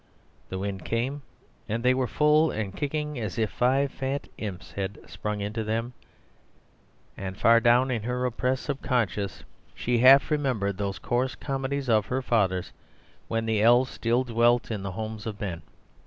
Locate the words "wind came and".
0.57-1.83